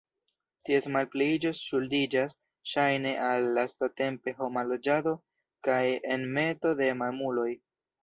[0.69, 2.33] Ties malpliiĝo ŝuldiĝas
[2.73, 5.17] ŝajne al lastatempe homa loĝado
[5.71, 5.81] kaj
[6.19, 7.51] enmeto de mamuloj.